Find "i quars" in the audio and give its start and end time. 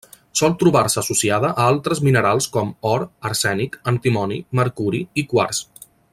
5.23-5.63